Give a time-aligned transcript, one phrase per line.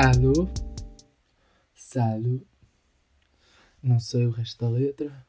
[0.00, 0.48] Alô?
[1.74, 2.46] Salut.
[3.82, 5.26] Não sei o resto da letra.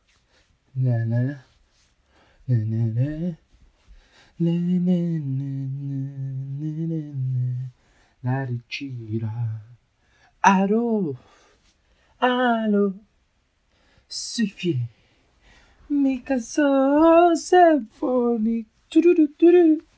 [0.76, 1.44] Nanã.
[2.48, 3.36] Nanã.
[8.22, 9.66] Naritira.
[10.40, 11.18] Alô?
[12.20, 12.94] Alô?
[14.08, 14.88] Suffit.
[15.90, 18.70] Me cansou sinfônico.
[18.88, 19.89] Tururu.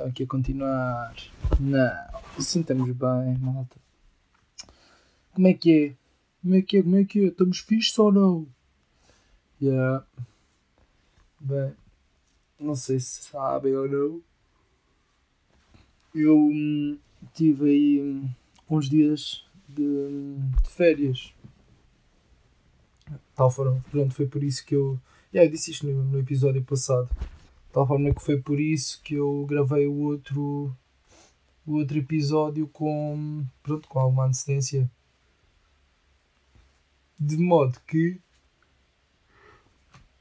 [0.00, 1.14] Só aqui a continuar.
[1.60, 2.62] Não, assim
[2.94, 3.76] bem, malta.
[5.34, 5.94] Como é que é?
[6.40, 6.82] Como é que é?
[6.82, 7.24] Como é que é?
[7.24, 8.46] Estamos fixos ou não?
[9.60, 10.06] Yeah.
[11.38, 11.74] Bem,
[12.58, 14.22] não sei se sabem ou não.
[16.14, 16.98] Eu hum,
[17.34, 18.30] tive aí hum,
[18.70, 21.34] uns dias de, hum, de férias.
[23.34, 24.98] Tal forma, pronto, foi por isso que eu.
[25.32, 27.10] Yeah, eu disse isto no, no episódio passado.
[27.72, 30.76] Tal forma que foi por isso que eu gravei o outro,
[31.64, 34.90] o outro episódio com, pronto, com alguma antecedência.
[37.18, 38.20] De modo que.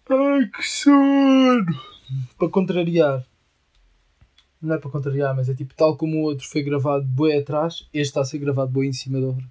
[0.09, 1.66] Ai que sono!
[2.38, 3.25] Para contrariar.
[4.61, 7.88] Não é para contrariar, mas é tipo tal como o outro foi gravado bué atrás,
[7.94, 9.50] este está a ser gravado bué em cima da hora.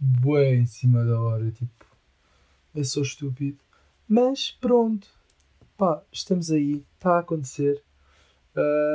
[0.00, 1.86] Bué em cima da hora, tipo.
[2.74, 3.58] Eu sou estúpido.
[4.08, 5.17] Mas pronto.
[5.78, 6.84] Pá, estamos aí.
[6.96, 7.80] Está a acontecer.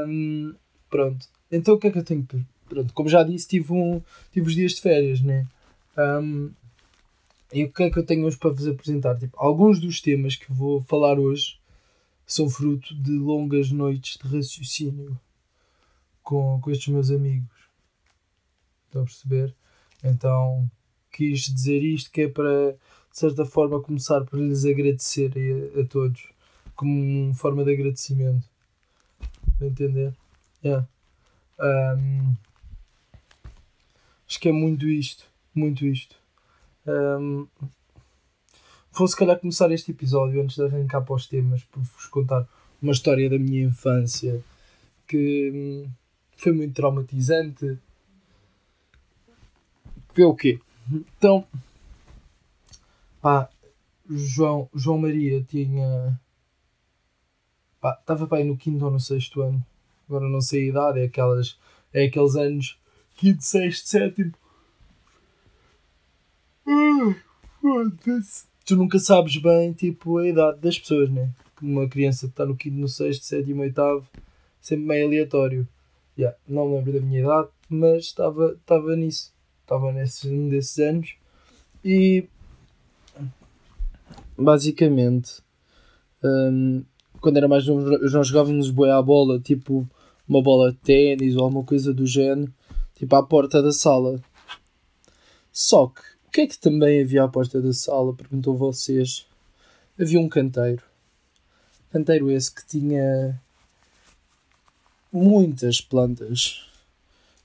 [0.05, 0.53] Hum,
[0.89, 1.25] pronto.
[1.49, 2.27] Então o que é que eu tenho?
[2.67, 4.01] Pronto, como já disse, tive, um,
[4.33, 5.47] tive os dias de férias, né?
[5.97, 6.51] Hum,
[7.53, 9.17] e o que é que eu tenho hoje para vos apresentar?
[9.17, 11.57] Tipo, alguns dos temas que vou falar hoje
[12.27, 15.17] são fruto de longas noites de raciocínio
[16.21, 17.47] com, com estes meus amigos.
[18.87, 19.55] Estão a perceber?
[20.03, 20.69] Então
[21.11, 25.85] quis dizer isto que é para, de certa forma, começar por lhes agradecer a, a
[25.85, 26.32] todos,
[26.75, 28.47] como forma de agradecimento.
[29.61, 30.13] Entender?
[30.63, 30.87] Yeah.
[31.59, 32.35] Um,
[34.27, 35.25] acho que é muito isto.
[35.53, 36.15] Muito isto.
[36.85, 37.47] Um,
[38.91, 42.47] vou se calhar começar este episódio antes de arrancar para os temas por vos contar
[42.81, 44.43] uma história da minha infância
[45.07, 45.91] que hum,
[46.35, 47.77] foi muito traumatizante.
[50.13, 50.59] Vê o quê?
[50.91, 51.47] Então,
[53.21, 53.49] pá,
[54.09, 56.19] João, João Maria tinha.
[57.83, 59.61] Pá, estava bem no quinto ou no sexto ano.
[60.07, 61.59] Agora não sei a idade, é, aquelas,
[61.93, 62.79] é aqueles anos
[63.17, 64.31] quinto, sexto, sétimo.
[67.61, 68.45] Foda-se.
[68.65, 71.29] Tu nunca sabes bem, tipo, a idade das pessoas, né?
[71.61, 74.07] Uma criança que está no quinto, no sexto, sétimo, oitavo,
[74.61, 75.67] sempre meio aleatório.
[76.17, 79.33] Yeah, não me lembro da minha idade, mas estava, estava nisso.
[79.61, 81.15] Estava nesse, num desses anos.
[81.83, 82.29] E
[84.37, 85.41] basicamente,
[86.23, 86.85] hum,
[87.23, 89.89] quando era mais novo, nós jogávamos boi à bola, tipo
[90.27, 92.53] uma bola de ténis ou alguma coisa do género,
[92.95, 94.21] tipo à porta da sala.
[95.49, 98.13] Só que, o que é que também havia à porta da sala?
[98.13, 99.25] Perguntou vocês.
[99.97, 100.83] Havia um canteiro.
[101.93, 103.41] Canteiro esse que tinha
[105.09, 106.69] muitas plantas,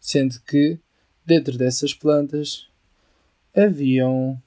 [0.00, 0.76] sendo que
[1.24, 2.66] dentro dessas plantas
[3.54, 4.42] haviam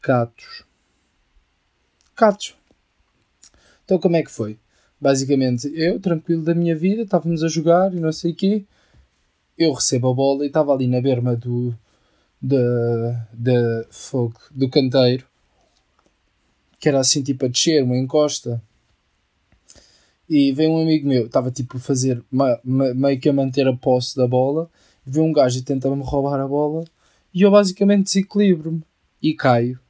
[0.00, 0.64] catos.
[2.14, 2.57] Catos.
[3.88, 4.58] Então como é que foi?
[5.00, 8.66] Basicamente, eu, tranquilo da minha vida, estávamos a jogar e não sei o quê.
[9.56, 11.74] Eu recebo a bola e estava ali na berma do,
[12.38, 15.24] da, da fogo, do canteiro,
[16.78, 18.62] que era assim tipo a descer, uma encosta.
[20.28, 22.22] E veio um amigo meu, estava tipo a fazer
[22.62, 24.68] meio que a manter a posse da bola.
[25.02, 26.84] Veio um gajo e tenta-me roubar a bola.
[27.32, 28.82] E eu basicamente desequilibro-me
[29.22, 29.80] e caio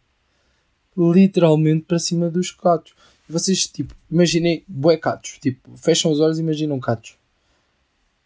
[0.96, 2.94] literalmente para cima dos catos.
[3.28, 5.38] Vocês, tipo, imaginem bué catos.
[5.40, 7.16] Tipo, fecham os olhos e imaginam catos.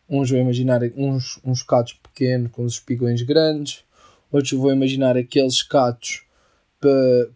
[0.08, 3.84] Uns vão imaginar uns, uns catos pequenos com os espigões grandes.
[4.30, 6.22] Outros vão imaginar aqueles catos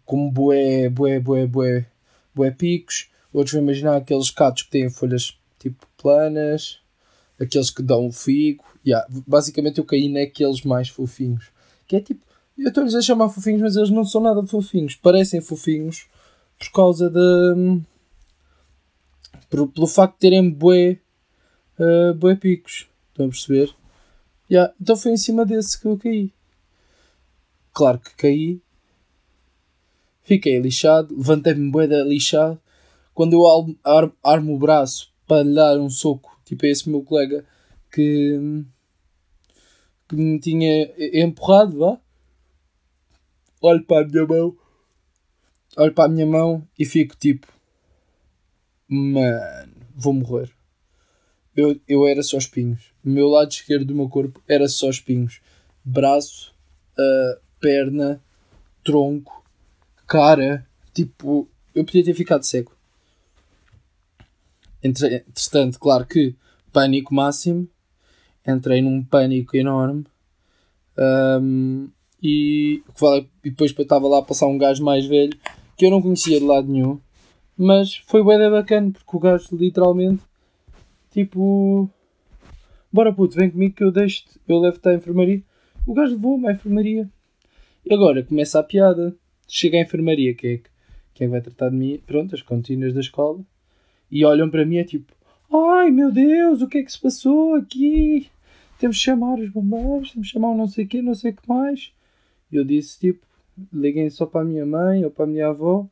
[0.05, 1.85] com bué, bué, bué, bué,
[2.33, 3.09] bué picos.
[3.33, 6.79] Outros vão imaginar aqueles catos que têm folhas tipo planas.
[7.39, 8.63] Aqueles que dão figo.
[8.85, 11.49] Yeah, basicamente eu caí naqueles mais fofinhos.
[11.85, 12.21] Que é tipo,
[12.57, 14.95] eu estou-lhes a chamar fofinhos, mas eles não são nada fofinhos.
[14.95, 16.07] Parecem fofinhos
[16.57, 17.81] por causa de.
[19.49, 20.99] Por, pelo facto de terem bué,
[21.79, 22.89] uh, bué picos.
[23.09, 23.73] Estão a perceber?
[24.49, 26.33] Yeah, então foi em cima desse que eu caí.
[27.73, 28.61] Claro que caí.
[30.23, 31.15] Fiquei lixado.
[31.15, 32.59] Levantei-me bué da lixado.
[33.13, 37.01] Quando eu armo, armo o braço para lhe dar um soco, tipo a esse meu
[37.01, 37.43] colega
[37.91, 38.63] que,
[40.07, 41.99] que me tinha empurrado, vá.
[43.59, 44.55] Olho para a minha mão
[45.77, 47.47] olho para a minha mão e fico tipo,
[48.87, 50.51] mano, vou morrer.
[51.55, 52.91] eu, eu era só espinhos.
[53.05, 55.39] O meu lado esquerdo do meu corpo era só espinhos.
[55.83, 56.53] Braço,
[56.97, 58.21] uh, perna,
[58.83, 59.43] tronco,
[60.07, 60.67] cara.
[60.93, 62.75] Tipo, eu podia ter ficado cego.
[64.83, 66.35] Entretanto, claro que
[66.73, 67.67] pânico máximo.
[68.45, 70.05] Entrei num pânico enorme.
[70.97, 71.89] Um,
[72.21, 72.81] e,
[73.43, 75.37] e depois estava lá a passar um gajo mais velho
[75.77, 76.99] que eu não conhecia de lado nenhum.
[77.55, 80.21] Mas foi bem bacana porque o gajo literalmente
[81.11, 81.89] tipo
[82.91, 85.41] bora puto, vem comigo que eu deixo-te, eu levo-te à enfermaria.
[85.85, 87.09] O gajo levou-me à enfermaria.
[87.85, 89.15] E agora começa a piada.
[89.47, 90.69] Chega à enfermaria, quem é que,
[91.13, 92.01] quem é que vai tratar de mim?
[92.05, 93.39] Pronto, as contínuas da escola.
[94.11, 95.13] E olham para mim é tipo,
[95.53, 98.27] ai meu Deus, o que é que se passou aqui?
[98.79, 101.31] Temos de chamar os bombeiros, temos de chamar o não sei o quê, não sei
[101.31, 101.91] o que mais.
[102.51, 103.25] E eu disse tipo,
[103.73, 105.87] liguem só para a minha mãe ou para a minha avó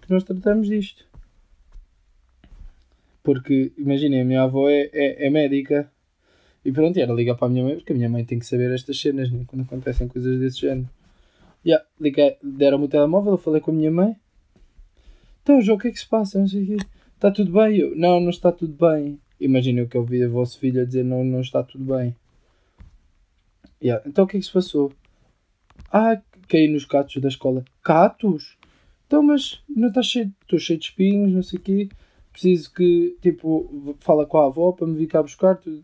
[0.00, 1.06] que nós tratamos disto.
[3.22, 5.90] Porque, imaginem, a minha avó é, é, é médica.
[6.64, 8.70] E pronto, era ligar para a minha mãe, porque a minha mãe tem que saber
[8.70, 9.44] estas cenas, né?
[9.46, 10.88] quando acontecem coisas desse género.
[11.64, 11.84] Yeah,
[12.42, 14.16] deram-me o telemóvel, eu falei com a minha mãe.
[15.42, 16.38] Então, João, o que é que se passa?
[16.38, 16.76] Não sei o quê.
[17.14, 17.76] Está tudo bem?
[17.76, 19.18] Eu, não, não está tudo bem.
[19.40, 22.14] Imaginem o que eu ouvi a vosso filho a dizer não, não está tudo bem.
[23.82, 24.02] Yeah.
[24.06, 24.92] Então o que é que se passou?
[25.92, 27.64] Ah, caí nos catos da escola.
[27.82, 28.56] Catos?
[29.06, 31.88] Então, mas não está cheio, estou cheio de espinhos, não sei o quê.
[32.32, 35.56] Preciso que, tipo, fala com a avó para me vir cá buscar.
[35.56, 35.82] Porque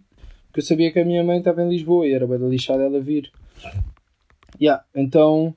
[0.56, 3.32] eu sabia que a minha mãe estava em Lisboa e era bem lixada ela vir.
[4.60, 5.56] Yeah, então,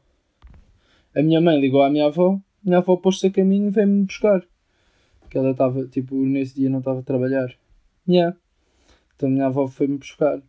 [1.15, 2.39] a minha mãe ligou à minha avó.
[2.63, 4.43] Minha avó pôs-se a caminho e veio-me buscar.
[5.29, 7.53] Que ela estava, tipo, nesse dia não estava a trabalhar.
[8.07, 8.35] Yeah.
[9.15, 10.41] Então minha avó foi-me buscar.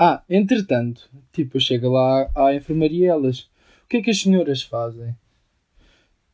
[0.00, 3.40] Ah, entretanto, tipo, eu chego lá à enfermaria e elas.
[3.82, 5.12] O que é que as senhoras fazem?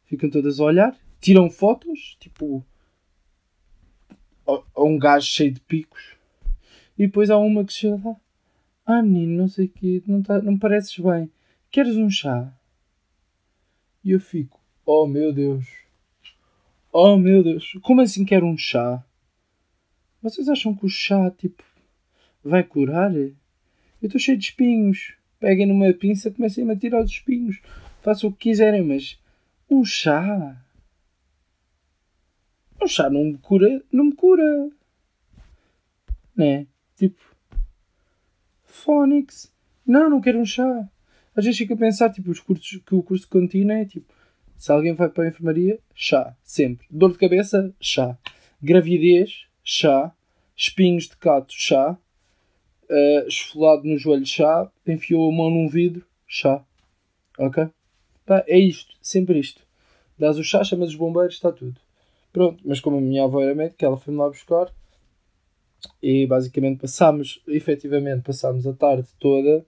[0.05, 2.63] Ficam todas a olhar, tiram fotos, tipo.
[4.47, 6.15] A um gajo cheio de picos.
[6.99, 8.17] E depois há uma que chega lá.
[8.85, 11.33] Ah, menino, não sei o quê, não, tá, não pareces bem.
[11.71, 12.53] Queres um chá?
[14.05, 14.61] E eu fico.
[14.85, 15.65] Oh meu Deus.
[16.93, 17.73] Oh meu Deus.
[17.81, 19.03] Como assim quero um chá?
[20.21, 21.65] Vocês acham que o chá, tipo,
[22.45, 23.11] vai curar?
[24.05, 25.15] Eu estou cheio de espinhos.
[25.41, 27.59] Peguem numa pinça, comecem a tirar os espinhos.
[28.03, 29.19] Façam o que quiserem, mas
[29.71, 30.63] um chá.
[32.83, 33.83] Um chá não me cura.
[33.91, 34.71] Não me cura.
[36.37, 36.67] Né?
[36.95, 37.19] Tipo.
[38.65, 39.51] Phonics.
[39.87, 40.87] Não, não quero um chá.
[41.35, 44.13] Às vezes fico a pensar, tipo, os cursos que o curso contínuo é tipo.
[44.55, 46.37] Se alguém vai para a enfermaria, chá.
[46.45, 46.87] Sempre.
[46.91, 48.19] Dor de cabeça, chá.
[48.63, 50.15] Gravidez, chá.
[50.55, 51.99] Espinhos de cato, chá
[52.91, 56.65] uh, esfolado no joelho chá, enfiou a mão num vidro, chá.
[57.39, 57.69] Ok?
[58.47, 59.63] É isto, sempre isto.
[60.19, 61.79] Dás o chá, chamas os bombeiros, está tudo.
[62.33, 64.73] Pronto, mas como a minha avó era médica, ela foi-me lá buscar
[66.03, 69.65] e basicamente passámos, efetivamente, passámos a tarde toda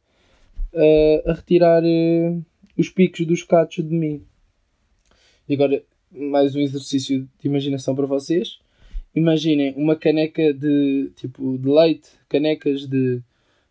[0.72, 2.44] uh, a retirar uh,
[2.76, 4.24] os picos dos catos de mim.
[5.48, 8.58] E agora, mais um exercício de imaginação para vocês
[9.16, 13.22] imaginem uma caneca de tipo de leite, canecas de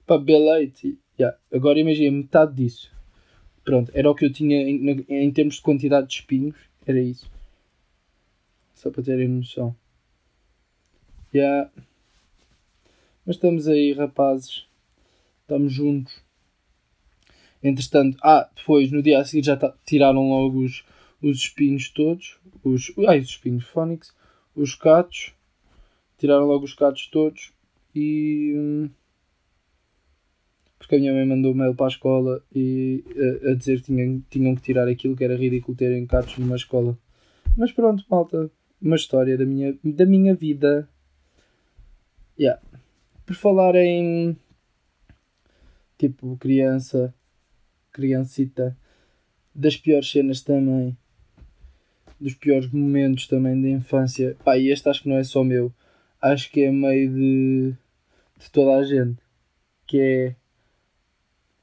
[0.05, 0.97] para beber leite.
[1.19, 1.37] Yeah.
[1.53, 2.91] Agora imaginem metade disso.
[3.63, 6.55] Pronto, era o que eu tinha em, em, termos de quantidade de espinhos,
[6.85, 7.31] era isso.
[8.73, 9.75] Só para terem noção.
[11.33, 11.71] Yeah.
[13.25, 14.65] Mas estamos aí, rapazes.
[15.41, 16.23] Estamos juntos.
[17.63, 20.83] Entretanto, ah, depois no dia a seguir já tiraram logo os,
[21.21, 22.37] os espinhos todos.
[22.63, 24.13] Os, ai, os espinhos fónicos.
[24.55, 25.34] Os catos
[26.17, 27.53] tiraram logo os catos todos
[27.93, 28.53] e.
[28.55, 28.89] Hum,
[30.77, 33.03] porque a minha mãe mandou mail para a escola e
[33.43, 36.55] a, a dizer que tinham, tinham que tirar aquilo que era ridículo terem catos numa
[36.55, 36.95] escola.
[37.57, 38.51] Mas pronto, malta.
[38.79, 40.87] Uma história da minha, da minha vida.
[42.37, 42.61] Yeah.
[43.25, 44.37] Por falar em.
[45.97, 47.13] Tipo, criança.
[47.91, 48.77] Criancita.
[49.55, 50.95] Das piores cenas também.
[52.19, 54.37] Dos piores momentos também da infância.
[54.43, 55.73] Pá, e este acho que não é só meu
[56.31, 57.73] acho que é meio de,
[58.39, 59.17] de toda a gente.
[59.85, 60.35] Que é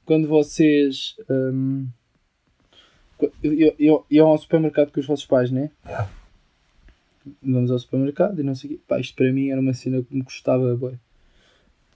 [0.04, 1.88] quando vocês um,
[4.10, 5.70] iam ao supermercado com os vossos pais, né?
[7.42, 8.80] Vamos ao supermercado e não sei o quê.
[8.86, 10.98] Pá, isto para mim era uma cena que me custava bem.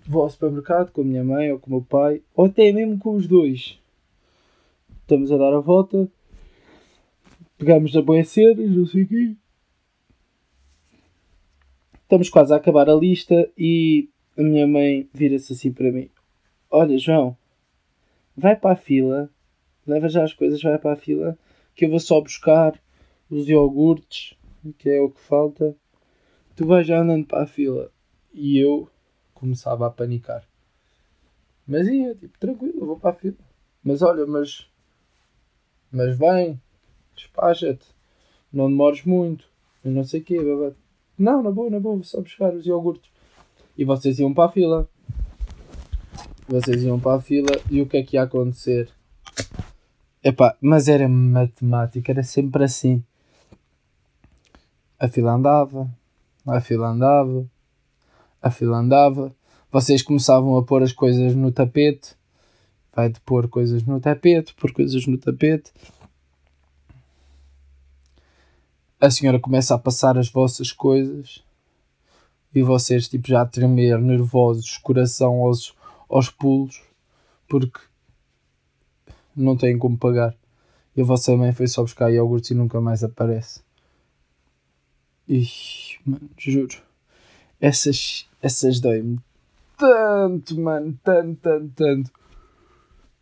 [0.07, 2.99] Vou ao supermercado com a minha mãe ou com o meu pai, ou até mesmo
[2.99, 3.79] com os dois.
[5.03, 6.09] Estamos a dar a volta,
[7.59, 9.37] pegamos a boia cenas, não sei o quê
[12.07, 14.09] estamos quase a acabar a lista e
[14.39, 16.09] a minha mãe vira-se assim para mim:
[16.71, 17.37] Olha, João,
[18.37, 19.29] vai para a fila,
[19.87, 21.37] leva já as coisas, vai para a fila,
[21.75, 22.81] que eu vou só buscar
[23.29, 24.35] os iogurtes,
[24.79, 25.77] que é o que falta.
[26.55, 27.91] Tu vais já andando para a fila.
[28.33, 28.89] e eu
[29.35, 30.45] começava a panicar.
[31.67, 33.37] Mas ia, tipo, tranquilo, vou para a fila.
[33.83, 34.69] Mas olha, mas.
[35.91, 36.61] Mas vem,
[37.15, 37.87] despacha-te,
[38.53, 39.49] não demores muito,
[39.85, 40.43] e não sei o quê.
[40.43, 40.75] Babá.
[41.19, 43.11] Não, na boa, na boa, só buscar os iogurtes.
[43.77, 44.89] E vocês iam para a fila.
[46.49, 48.91] Vocês iam para a fila e o que é que ia acontecer?
[50.23, 53.03] Epá, mas era matemática, era sempre assim.
[54.99, 55.91] A fila andava,
[56.47, 57.47] a fila andava,
[58.43, 59.35] a fila andava.
[59.71, 62.15] Vocês começavam a pôr as coisas no tapete.
[62.95, 65.71] Vai de pôr coisas no tapete, pôr coisas no tapete.
[69.01, 71.45] A senhora começa a passar as vossas coisas
[72.55, 75.75] e vocês tipo já a tremer, nervosos, coração aos,
[76.09, 76.83] aos pulos,
[77.49, 77.81] porque
[79.35, 80.35] não têm como pagar.
[80.97, 83.61] E a vossa mãe foi só buscar iogurtes e nunca mais aparece.
[85.29, 85.49] Ih,
[86.05, 86.77] mano, juro.
[87.61, 89.21] Essas, essas doem-me
[89.77, 90.99] tanto, mano.
[91.03, 92.11] Tanto, tanto, tanto.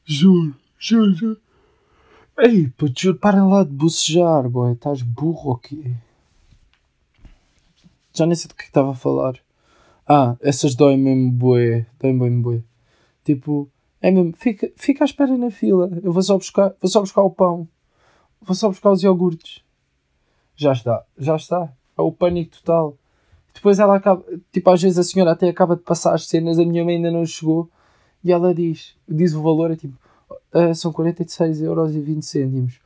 [0.04, 1.40] Juro, juro, juro.
[2.36, 4.72] Ei, puto, parem lá de bocejar, boy.
[4.72, 5.94] Estás burro ou quê?
[8.12, 9.38] Já nem sei do que estava a falar.
[10.06, 11.86] Ah, essas doem mesmo bué.
[12.00, 12.62] Doem mesmo bué.
[13.24, 13.68] Tipo,
[14.00, 15.88] é mesmo, fica, fica à espera na fila.
[16.02, 17.68] Eu vou só buscar, vou só buscar o pão.
[18.42, 19.62] Vou só buscar os iogurtes.
[20.56, 21.72] Já está, já está.
[21.96, 22.98] É o pânico total.
[23.54, 26.64] Depois ela acaba, tipo, às vezes a senhora até acaba de passar as cenas, a
[26.64, 27.70] minha mãe ainda não chegou.
[28.24, 29.94] E ela diz, diz o valor, é tipo,
[30.54, 32.80] ah, são 46,20€.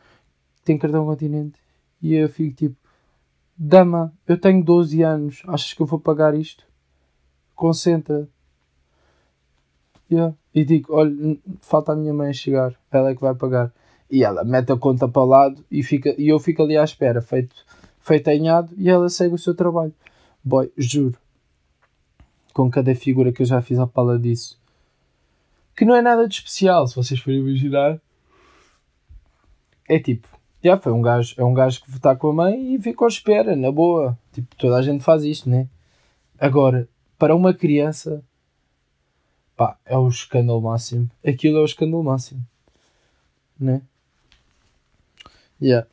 [0.65, 1.61] Tem cartão continente.
[2.01, 2.77] E eu fico tipo,
[3.57, 6.65] dama, eu tenho 12 anos, achas que eu vou pagar isto?
[7.55, 8.27] Concentra.
[10.11, 10.35] Yeah.
[10.55, 13.73] E digo, olha, falta a minha mãe chegar, ela é que vai pagar.
[14.11, 16.85] E ela mete a conta para o lado e, fica, e eu fico ali à
[16.85, 17.55] espera, feito,
[18.01, 19.93] feito anhado, e ela segue o seu trabalho.
[20.43, 21.19] Boy, juro,
[22.55, 24.58] com cada figura que eu já fiz à pala disso,
[25.79, 28.01] que não é nada de especial, se vocês forem imaginar.
[29.89, 30.27] É tipo,
[30.61, 33.09] já foi um gajo, é um gajo que está com a mãe e ficou à
[33.09, 34.19] espera, na boa.
[34.33, 35.69] Tipo, toda a gente faz isto, né?
[36.37, 38.25] Agora, para uma criança,
[39.57, 41.09] pá, é o escândalo máximo.
[41.25, 42.45] Aquilo é o escândalo máximo,
[43.59, 43.81] né?
[45.63, 45.87] Yeah.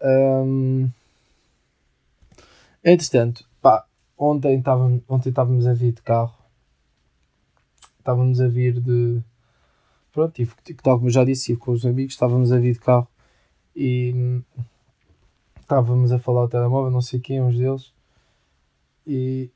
[0.00, 0.88] Um...
[2.84, 3.84] Entretanto, pá,
[4.16, 6.39] ontem estávamos, ontem estávamos a vir de carro.
[8.00, 9.20] Estávamos a vir de.
[10.10, 13.06] Pronto, tive, tal como já disse, com os amigos, estávamos a vir de carro
[13.76, 14.42] e
[15.60, 17.92] estávamos a falar ao telemóvel, não sei quem, uns deles.
[19.06, 19.50] E,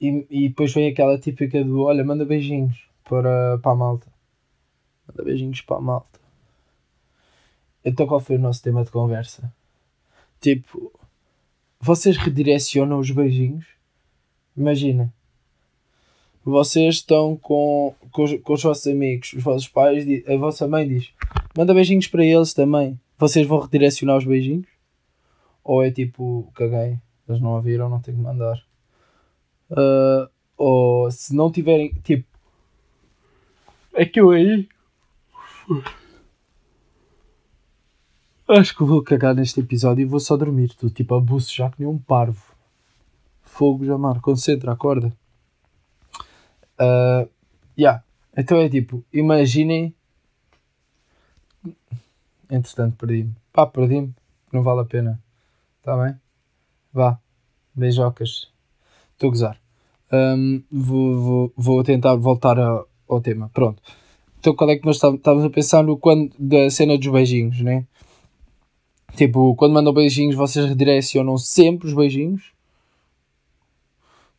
[0.00, 4.06] e, e depois vem aquela típica do: Olha, manda beijinhos para, para a malta.
[5.06, 6.20] Manda beijinhos para a malta.
[7.84, 9.52] Então, qual foi o nosso tema de conversa?
[10.40, 10.92] Tipo,
[11.80, 13.66] vocês redirecionam os beijinhos?
[14.56, 15.12] Imagina,
[16.48, 20.88] vocês estão com, com, os, com os vossos amigos, os vossos pais, a vossa mãe
[20.88, 21.12] diz:
[21.56, 22.98] manda beijinhos para eles também.
[23.18, 24.66] Vocês vão redirecionar os beijinhos?
[25.62, 28.62] Ou é tipo, caguei, eles não a viram, não tenho que mandar.
[29.70, 32.26] Uh, ou se não tiverem, tipo,
[33.92, 34.68] é que eu aí.
[38.48, 40.68] Acho que vou cagar neste episódio e vou só dormir.
[40.94, 42.54] Tipo a buço já que nem um parvo.
[43.42, 45.12] Fogo, Jamar, concentra, acorda.
[46.80, 47.28] Uh,
[47.76, 48.02] yeah.
[48.36, 49.94] Então é tipo, imaginem.
[52.50, 53.34] Entretanto, perdi-me.
[53.52, 54.14] Pá, perdi-me.
[54.52, 55.20] Não vale a pena.
[55.80, 56.14] Está bem?
[56.92, 57.18] Vá.
[57.74, 58.50] Beijocas.
[59.12, 59.60] Estou a gozar.
[60.10, 63.50] Um, vou, vou, vou tentar voltar ao, ao tema.
[63.52, 63.82] Pronto.
[64.38, 67.84] Então qual é que nós estávamos a pensar no quando da cena dos beijinhos, né?
[69.16, 72.52] Tipo, quando mandam beijinhos, vocês redirecionam sempre os beijinhos.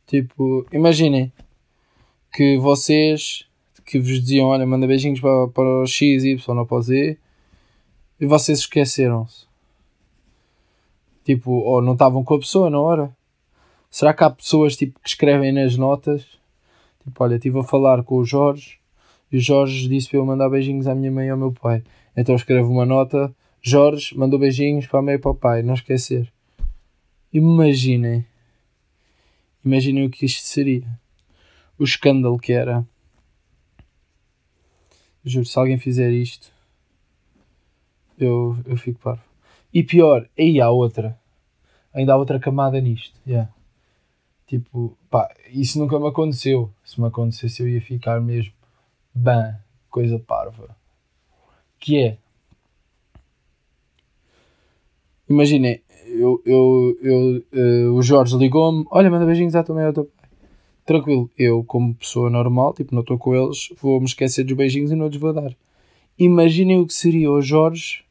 [0.07, 1.31] Tipo, imaginem
[2.31, 3.45] que vocês
[3.85, 7.17] que vos diziam, olha, manda beijinhos para, para o X, Y ou para o Z
[8.19, 9.47] e vocês esqueceram-se.
[11.23, 13.15] Tipo, ou não estavam com a pessoa na hora.
[13.89, 16.25] Será que há pessoas tipo, que escrevem nas notas?
[17.03, 18.77] Tipo, olha, estive a falar com o Jorge
[19.31, 21.83] e o Jorge disse para eu mandar beijinhos à minha mãe e ao meu pai.
[22.15, 25.73] Então escrevo uma nota Jorge mandou beijinhos para a mãe e para o pai, não
[25.73, 26.31] esquecer.
[27.31, 28.25] Imaginem.
[29.63, 30.87] Imaginem o que isto seria.
[31.79, 32.85] O escândalo que era.
[35.23, 36.51] Juro, se alguém fizer isto,
[38.17, 39.23] eu, eu fico parvo.
[39.73, 41.19] E pior, aí há outra.
[41.93, 43.19] Ainda há outra camada nisto.
[43.25, 43.51] Yeah.
[44.45, 46.71] Tipo, pá, isso nunca me aconteceu.
[46.83, 48.53] Se me acontecesse, eu ia ficar mesmo.
[49.13, 49.55] Bem,
[49.89, 50.75] coisa parva.
[51.79, 52.17] Que é
[55.29, 59.93] Imaginem, eu, eu, eu, uh, o Jorge ligou-me, olha, manda beijinhos à tua mãe ao
[59.93, 60.09] teu.
[60.89, 64.95] Tranquilo, eu como pessoa normal, tipo, não estou com eles, vou-me esquecer dos beijinhos e
[64.95, 65.55] não lhes vou dar.
[66.17, 68.03] Imaginem o que seria o Jorge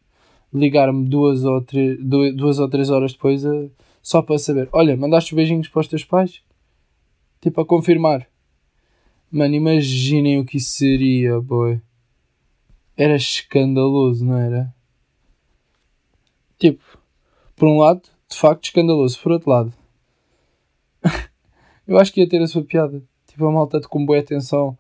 [0.55, 3.67] ligar-me duas ou, três, duas ou três horas depois a,
[4.01, 6.41] só para saber, olha, mandaste os beijinhos para os teus pais?
[7.41, 8.29] Tipo, a confirmar.
[9.29, 11.81] Mano, imaginem o que isso seria, boy.
[12.97, 14.73] Era escandaloso, não era?
[16.61, 16.83] Tipo,
[17.57, 19.19] por um lado, de facto escandaloso.
[19.21, 19.75] Por outro lado,
[21.89, 23.03] eu acho que ia ter a sua piada.
[23.27, 24.77] Tipo, a malta com boa atenção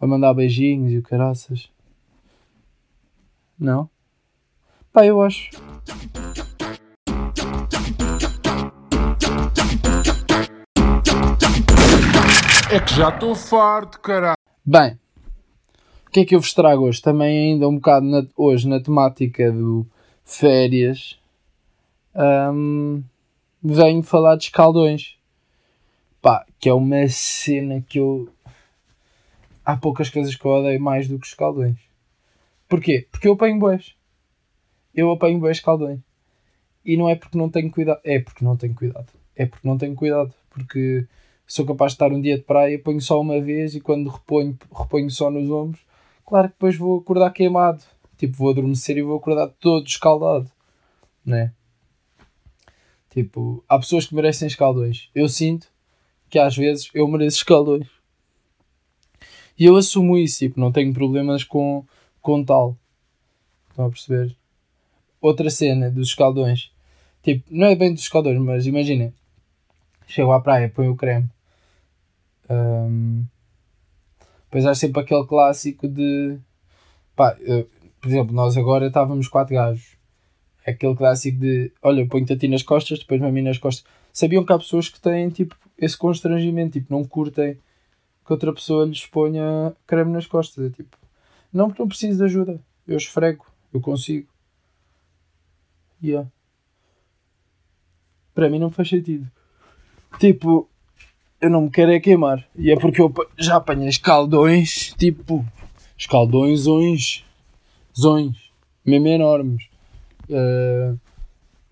[0.00, 1.70] a mandar beijinhos e o caraças.
[3.56, 3.88] Não?
[4.92, 5.50] Pá, eu acho.
[12.72, 14.34] É que já estou farto, caralho.
[14.64, 14.98] Bem,
[16.06, 17.00] o que é que eu vos trago hoje?
[17.00, 19.86] Também ainda um bocado na, hoje na temática do
[20.24, 21.16] férias.
[22.12, 23.04] Um,
[23.62, 25.19] venho falar de escaldões.
[26.20, 28.28] Pá, que é uma cena que eu...
[29.64, 31.78] Há poucas coisas que eu odeio mais do que escaldões.
[32.68, 33.06] Porquê?
[33.10, 33.94] Porque eu apanho boés.
[34.94, 36.00] Eu apanho boés escaldões.
[36.84, 38.00] E não é porque não tenho cuidado.
[38.04, 39.12] É porque não tenho cuidado.
[39.36, 40.34] É porque não tenho cuidado.
[40.50, 41.06] Porque
[41.50, 44.56] sou capaz de estar um dia de praia, ponho só uma vez e quando reponho,
[44.72, 45.80] reponho só nos ombros,
[46.24, 47.82] claro que depois vou acordar queimado.
[48.16, 50.48] Tipo, vou adormecer e vou acordar todo escaldado.
[51.24, 51.52] Né?
[53.08, 55.10] Tipo, há pessoas que merecem escaldões.
[55.12, 55.69] Eu sinto
[56.30, 57.86] que às vezes eu mereço escaldões.
[59.58, 61.84] E eu assumo isso, tipo, não tenho problemas com,
[62.22, 62.76] com tal.
[63.68, 64.34] Estão a perceber?
[65.20, 66.70] Outra cena dos escaldões.
[67.22, 69.12] Tipo, não é bem dos escaldões, mas imaginem.
[70.06, 71.28] Chego à praia, ponho o creme
[72.50, 73.24] um,
[74.44, 76.38] depois há sempre aquele clássico de.
[77.14, 77.68] Pá, eu,
[78.00, 79.96] por exemplo, nós agora estávamos quatro gajos.
[80.66, 81.72] Aquele clássico de.
[81.82, 83.84] Olha, ponho-te a ti nas costas, depois mim nas costas.
[84.12, 87.56] Sabiam que há pessoas que têm tipo esse constrangimento, tipo, não curtem
[88.24, 90.66] que outra pessoa lhes ponha creme nas costas.
[90.66, 90.96] É tipo,
[91.52, 92.60] não porque não preciso de ajuda.
[92.86, 94.28] Eu esfrego, eu consigo.
[96.02, 96.28] Yeah.
[98.34, 99.30] Para mim não faz sentido.
[100.18, 100.68] Tipo,
[101.40, 102.46] eu não me quero é queimar.
[102.54, 105.44] E é porque eu já apanhei escaldões, tipo,
[105.96, 107.24] escaldões, zões,
[107.98, 108.36] zões,
[108.84, 109.69] mesmo enormes.
[110.30, 110.98] Uh,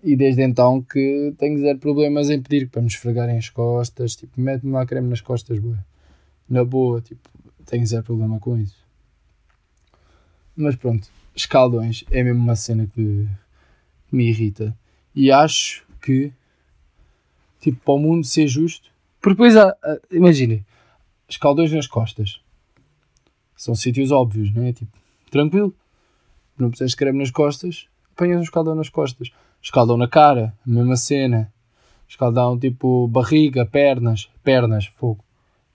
[0.03, 4.39] e desde então que tenho zero problemas em pedir para me esfregarem as costas, tipo,
[4.39, 5.77] mete-me lá creme nas costas, boa.
[6.47, 7.29] Na boa, tipo,
[7.65, 8.77] tenho zero problema com isso.
[10.55, 13.27] Mas pronto, escaldões é mesmo uma cena que
[14.11, 14.77] me irrita.
[15.13, 16.31] E acho que,
[17.59, 18.89] tipo, para o mundo ser justo,
[19.21, 19.75] porque depois há,
[20.11, 20.65] imaginem,
[21.27, 22.41] escaldões nas costas.
[23.55, 24.71] São sítios óbvios, não é?
[24.71, 24.97] Tipo,
[25.29, 25.75] tranquilo.
[26.57, 27.88] Não precisas de creme nas costas,
[28.19, 29.31] apanhas um escaldão nas costas.
[29.61, 31.51] Escaldão na cara, mesma cena.
[32.07, 35.23] Escaldão tipo barriga, pernas, pernas, fogo.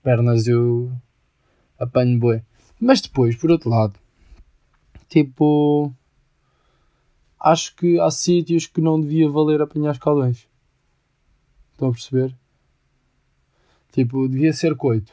[0.03, 0.91] Pernas eu
[1.79, 2.43] apanho boi.
[2.79, 3.97] Mas depois, por outro lado,
[5.09, 5.91] tipo,
[7.39, 10.47] acho que há sítios que não devia valer apanhar escaldões.
[11.71, 12.35] Estão a perceber?
[13.91, 15.11] Tipo, devia ser coito.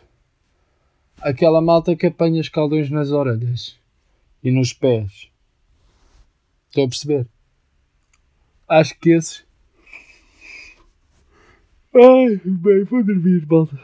[1.21, 3.79] Aquela malta que apanha escaldões nas orelhas
[4.43, 5.32] e nos pés.
[6.73, 7.29] Estou a perceber?
[8.67, 9.45] Acho que esses.
[11.95, 13.79] Ai, bem, vou dormir, malta.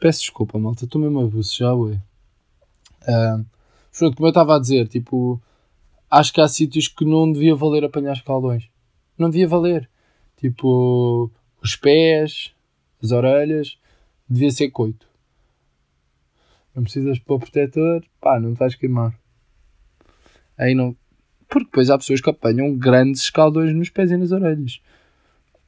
[0.00, 2.00] Peço desculpa, malta, estou mesmo a já ué.
[3.02, 3.44] Uh,
[3.98, 5.38] pronto, como eu estava a dizer, tipo,
[6.10, 8.66] acho que há sítios que não devia valer apanhar escaldões.
[9.18, 9.90] Não devia valer.
[10.38, 11.30] Tipo,
[11.62, 12.54] os pés,
[13.02, 13.78] as orelhas,
[14.26, 15.06] devia ser coito.
[16.74, 19.22] Não precisas pôr protetor, pá, não estás a queimar.
[20.58, 20.96] Aí não.
[21.48, 24.80] Porque depois há pessoas que apanham grandes escaldões nos pés e nas orelhas.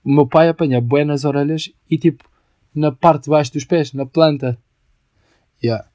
[0.02, 2.28] O meu pai apanha bué nas orelhas e tipo
[2.76, 4.58] na parte de baixo dos pés, na planta.
[5.64, 5.88] Yeah.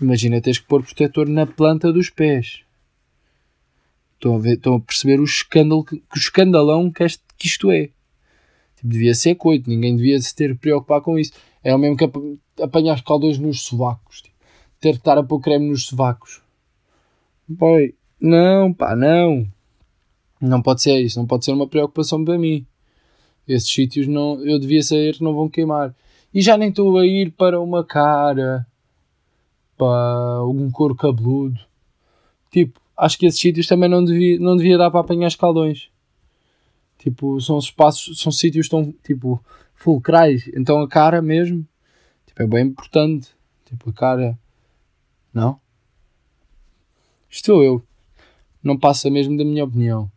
[0.00, 2.60] Imagina teres que pôr protetor na planta dos pés.
[4.14, 7.70] Estão a, ver, estão a perceber o escândalo, que, o escandalão que, este, que isto
[7.70, 7.90] é.
[8.76, 11.32] Tipo, devia ser coito, ninguém devia se ter preocupar com isso.
[11.64, 14.22] É o mesmo que apanhar escaldões nos sovacos.
[14.22, 14.36] Tipo,
[14.78, 16.40] ter que estar a pôr creme nos sovacos.
[17.52, 19.44] Boy, não, pá, não.
[20.40, 22.64] Não pode ser isso, não pode ser uma preocupação para mim.
[23.46, 25.92] Esses sítios não, eu devia saber que não vão queimar.
[26.32, 28.64] E já nem estou a ir para uma cara,
[29.76, 31.58] para algum couro cabeludo.
[32.52, 35.90] Tipo, acho que esses sítios também não devia, não devia dar para apanhar escaldões.
[36.98, 40.48] Tipo, são espaços, são sítios tão, tipo, fulcrais.
[40.54, 41.66] Então a cara mesmo,
[42.26, 43.28] tipo, é bem importante.
[43.64, 44.38] Tipo, a cara,
[45.34, 45.59] não?
[47.30, 47.80] Estou eu.
[48.60, 50.10] Não passa mesmo da minha opinião.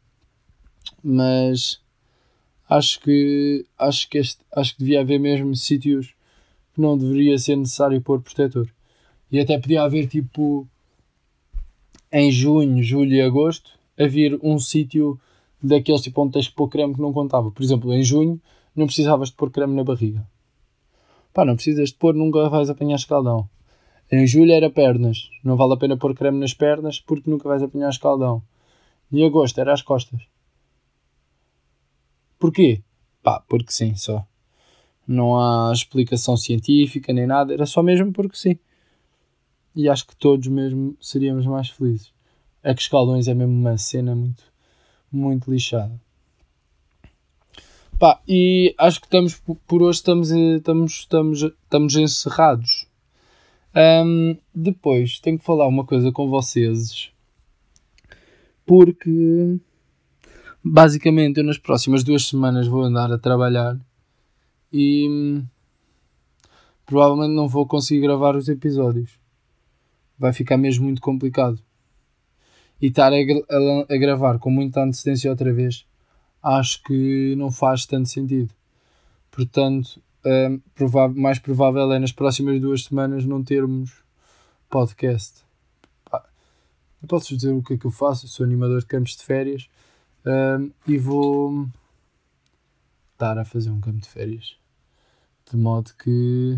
[1.03, 1.79] Mas
[2.67, 6.07] acho que acho que este, acho que devia haver mesmo sítios
[6.73, 8.67] que não deveria ser necessário pôr protetor.
[9.31, 10.67] E até podia haver tipo
[12.11, 15.19] em junho, julho e agosto, haver um sítio
[15.61, 17.51] daqueles tipo onde tens que pôr creme que não contava.
[17.51, 18.41] Por exemplo, em junho
[18.75, 20.27] não precisavas de pôr creme na barriga.
[21.31, 23.47] Pá, não precisas de pôr, nunca vais apanhar escaldão.
[24.15, 27.63] Em julho era pernas, não vale a pena pôr creme nas pernas porque nunca vais
[27.63, 28.43] apanhar escaldão.
[29.11, 30.21] Em agosto era as costas.
[32.37, 32.83] Porquê?
[33.23, 34.23] Pá, porque sim, só.
[35.07, 38.59] Não há explicação científica nem nada, era só mesmo porque sim.
[39.75, 42.13] E acho que todos mesmo seríamos mais felizes.
[42.61, 44.43] É que escaldões é mesmo uma cena muito,
[45.11, 45.99] muito lixada.
[47.97, 52.82] Pá, e acho que estamos por hoje estamos, estamos, estamos, estamos encerrados.
[53.75, 57.11] Um, depois tenho que falar uma coisa com vocês
[58.65, 59.59] porque
[60.63, 63.77] basicamente eu nas próximas duas semanas vou andar a trabalhar
[64.71, 65.45] e hum,
[66.85, 69.19] provavelmente não vou conseguir gravar os episódios.
[70.17, 71.59] Vai ficar mesmo muito complicado.
[72.81, 75.85] E estar a, a, a gravar com muita antecedência outra vez
[76.41, 78.53] acho que não faz tanto sentido.
[79.31, 80.01] Portanto,
[80.73, 83.91] provável, mais provável é nas próximas duas semanas não termos
[84.69, 85.43] podcast.
[86.11, 89.67] Eu posso dizer o que é que eu faço, sou animador de campos de férias
[90.87, 91.67] e vou
[93.11, 94.55] estar a fazer um campo de férias.
[95.51, 96.57] De modo que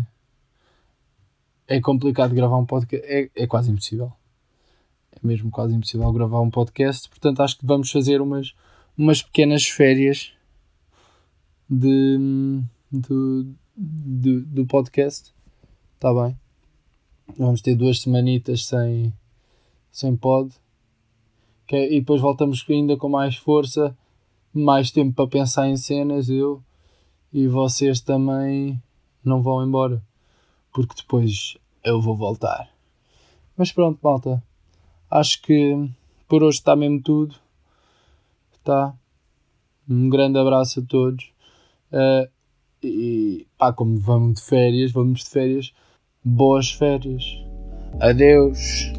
[1.66, 4.12] é complicado gravar um podcast, é, é quase impossível.
[5.10, 8.54] É mesmo quase impossível gravar um podcast, portanto acho que vamos fazer umas
[8.96, 10.32] umas pequenas férias
[11.68, 13.46] de, do,
[13.76, 15.34] do, do podcast.
[15.94, 16.38] Está bem?
[17.36, 19.12] Vamos ter duas semanitas sem,
[19.90, 20.54] sem pod.
[21.70, 23.96] É, e depois voltamos ainda com mais força,
[24.52, 26.28] mais tempo para pensar em cenas.
[26.28, 26.62] Eu
[27.32, 28.80] e vocês também
[29.24, 30.02] não vão embora.
[30.72, 32.70] Porque depois eu vou voltar.
[33.56, 34.42] Mas pronto, malta.
[35.10, 35.88] Acho que
[36.28, 37.36] por hoje está mesmo tudo
[38.66, 38.92] tá?
[39.88, 41.32] Um grande abraço a todos.
[41.92, 42.28] Uh,
[42.86, 45.72] e pá, como vamos de férias, vamos de férias,
[46.24, 47.24] boas férias.
[48.00, 48.92] Adeus.